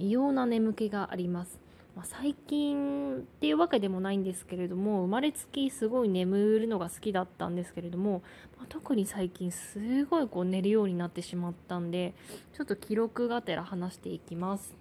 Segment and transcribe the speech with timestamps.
[0.00, 1.60] 異様な眠気があります。
[1.96, 8.22] まあ、最近っていうわけでもないんですけれども生まれつきすごい眠るのが好きだったんですけれども、
[8.56, 12.14] まあ、特に最近すごいこう寝るようになってしまったんで
[12.56, 14.74] ちょっと記録がてら話していきます。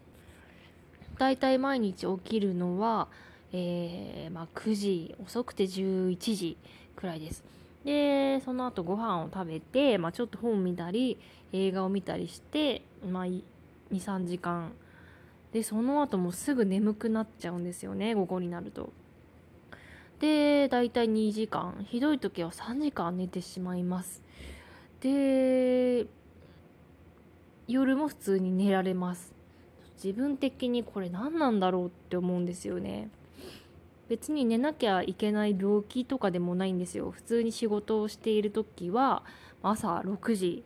[1.18, 3.10] だいたい毎日起きるのは、
[3.52, 6.58] えー、まあ、9時遅くて11時
[6.96, 7.44] くらいです。
[7.84, 11.18] でその後ご飯を食べて、まあ、ちょっと本見たり
[11.52, 13.26] 映画を見たりして、まあ、
[13.92, 14.72] 23時間
[15.52, 18.92] でその後もすぐ眠くなっちゃうんですよね午後になると。
[20.20, 21.86] でだいたい2時間。
[21.88, 24.22] ひどい時は3時間寝てしまいます。
[25.02, 26.06] で
[27.68, 29.34] 夜も普通に寝られます。
[30.04, 33.10] 自分的にこれ何なんだろうって思うんですよね。
[34.08, 37.12] 別に寝なきゃいけない病気とかでもないんですよ。
[37.12, 39.24] 普通に仕事をしている時は
[39.62, 40.64] 朝6時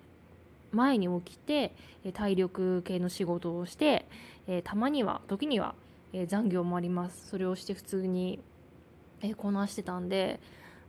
[0.71, 1.75] 前に起きて
[2.13, 4.07] 体力系の仕事をして、
[4.47, 5.75] えたまには時には、
[6.13, 8.39] え残業もありますそれをして普通に、
[9.21, 10.39] えこなしてたんで、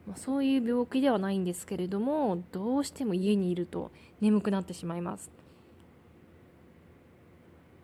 [0.07, 5.31] まあ、そういう病気ではないんですけれどもどうしても家にいると眠くなってしまいます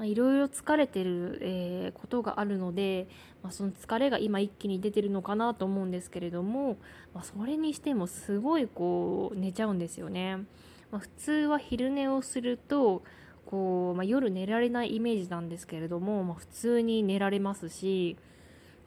[0.07, 3.07] いろいろ疲れてる、えー、ことがあるので、
[3.43, 6.79] まあ、その疲れが今一気に出てるのかなと思うんですけれども、
[7.15, 10.37] まあ、それにしてもすごいこう寝ちゃうんですよね。
[10.91, 13.03] まあ、普通は昼寝をすると
[13.51, 18.17] こう、まあ、夜寝られないイメージなんですけれども、まあ、普通に寝られますし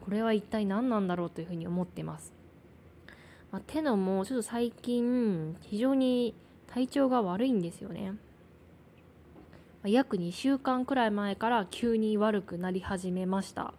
[0.04, 2.32] これは一体何なんだろうというふうに思ってます。
[3.50, 6.34] まあ、てのもちょっと最近非常に
[6.66, 8.10] 体調が悪いんですよね。
[8.10, 8.18] ま
[9.84, 13.74] あ、約2週間くらい前から急に悪くなり始めました。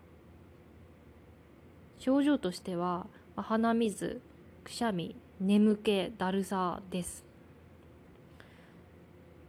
[2.00, 4.22] 症状としては、まあ、鼻水、
[4.64, 7.25] くしゃみ、眠気、だるさです。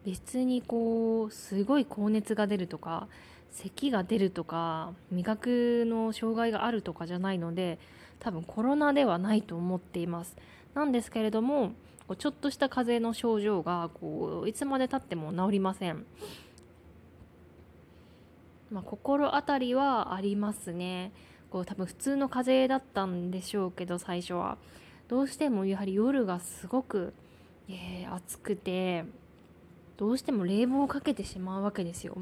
[0.06, 3.08] 別にこうすごい高熱が出るとか
[3.50, 7.80] 咳が出るとか味覚の障害があるとかじゃないので
[8.20, 10.36] 多分コロナではないと思っています。
[10.74, 11.72] なんですけれども
[12.18, 16.06] ちょっとした風邪の症状がこういつまでたっても治りません。
[18.70, 21.12] まあ、心当たりはありますね。
[21.50, 24.56] こう多分普通の風邪だったんでしょうけど最初は。
[25.08, 27.12] どうしてもやはり夜がすごく、
[27.68, 29.04] えー、暑くて
[29.96, 32.16] どうしても冷房をかけてしまうわけですよ。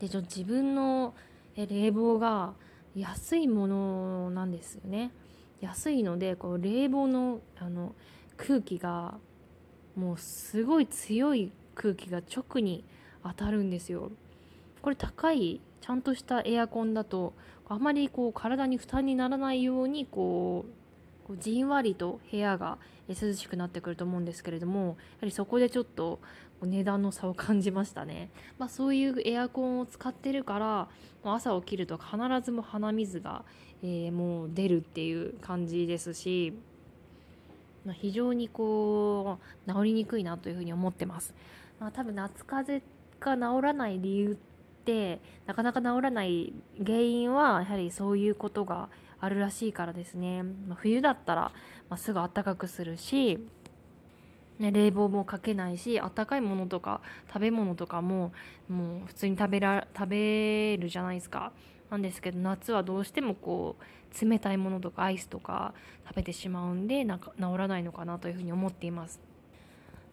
[0.00, 1.14] で自分の
[1.56, 2.54] 冷房が
[2.94, 5.12] 安いものなんですよね。
[5.60, 7.94] 安いのでこう冷房のあの
[8.36, 9.18] 空気が
[9.96, 12.84] もうすごい強い空気が直に
[13.24, 14.10] 当たるんですよ。
[14.82, 17.34] これ高いちゃんとしたエアコンだと
[17.68, 20.77] あまりこう体に負担にならないようにこう
[21.28, 26.18] こうじんわりと部屋が涼しくなってくると思うんですけれどもやはりそこでちょっと
[26.62, 30.88] 値段の差を感じましたね、まあ、そういうエアコンを使ってるから
[31.22, 33.44] 朝起きると必ずも鼻水が、
[33.82, 36.54] えー、もう出るっていう感じですし、
[37.84, 41.34] まあ、非常にこう治りにくいなというふうに思ってます、
[41.78, 42.82] まあ、多分夏風
[43.20, 44.34] 邪が治らない理由っ
[44.84, 46.52] てなかなか治らない
[46.84, 48.88] 原因はやはりそういうことが
[49.20, 51.52] あるらしいからですね、まあ、冬だったら、
[51.88, 53.38] まあ、すぐ暖かくするし、
[54.58, 58.32] ね、冷房もかけないし温かいものとか食べ物とかも
[58.68, 61.52] もう普通に食べら食べるじゃないですか
[61.90, 65.74] なんですけど夏はどうしてもこう冷たいものとかアイスとか
[66.06, 69.20] 食べてしまうんでなんか治らないのかなというふうに思っています。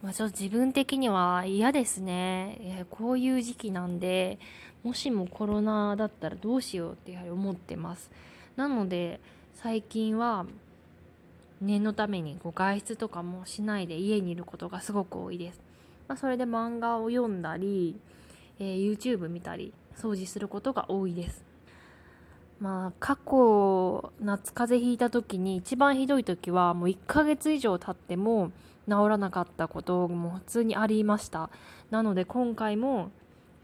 [0.05, 2.85] まあ、ちょっと自分的には嫌ですね。
[2.91, 4.37] こういう時期なんで、
[4.83, 8.11] もしもコロナだったらどうしようってやはり思ってます。
[8.55, 9.19] なので
[9.55, 10.45] 最近は
[11.59, 15.59] 念のためにこう外出とかもしないで家にいることがすごく多いです。
[16.07, 17.99] まあ、それで漫画を読んだり、
[18.59, 21.43] えー、YouTube 見たり掃除することが多いです。
[22.59, 28.51] まあ過去夏風邪ひいた時に一番ひどい時はもう1ヶ月以上経っても
[28.87, 31.49] 治らなかったことも普通にありました。
[31.91, 33.11] なので今回も、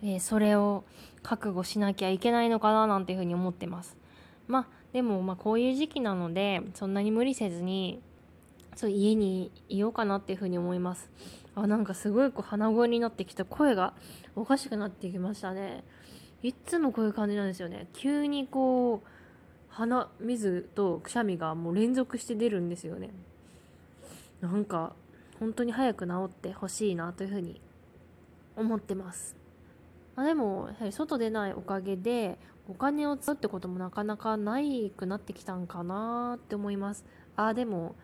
[0.02, 0.84] えー、それを
[1.24, 3.96] 覚悟しなきゃいけないのかななんていうふうに思ってます。
[4.48, 8.02] まあでもまあこういう時期なのでそんなに無理せずに
[8.76, 11.10] そう家にいようかなっていうふうに思います
[11.56, 13.94] あなんかすごいこう鼻声になってきた声が
[14.36, 15.84] おかしくなってきましたね
[16.44, 17.88] いつもこういう感じなんですよね。
[17.94, 19.08] 急にこう
[19.70, 23.12] 鼻水とくしゃみがもう連続して出るんですよね。
[24.42, 24.94] なんか
[25.40, 27.62] 本当に早く治ってほしいなというふうに
[28.56, 29.36] 思ってます。
[30.16, 37.06] まあ、でもやはり外出ないおかげでお金を使うってこともなかなかないくなってきたんかなって思います。
[37.36, 37.96] ああでも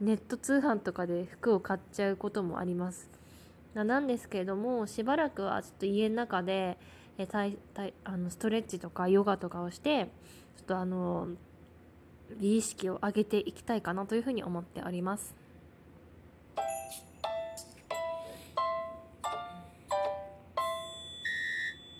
[0.00, 3.08] ネット通販とかで服を買っちゃうこともあります。
[3.74, 6.76] なんですけれどもしばらくはちょっと家の中で、
[7.18, 10.06] えー、あのストレッチとかヨガとかをして
[10.56, 11.28] ちょっとあの
[12.40, 15.41] 美意識を上げていきたいかなというふうに思っております。